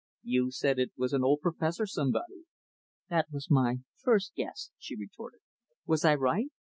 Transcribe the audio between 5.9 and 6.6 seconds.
I right?"